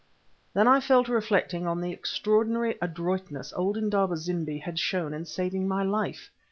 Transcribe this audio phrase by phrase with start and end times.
[0.55, 5.25] Then I fell to reflecting on the extraordinary adroitness old Indaba zimbi had shown in
[5.25, 6.31] saving my life.